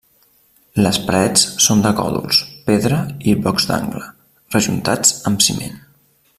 [0.85, 2.39] Les parets són de còdols,
[2.71, 2.99] pedra
[3.33, 4.03] i blocs d'angle,
[4.57, 5.81] rejuntats amb ciment.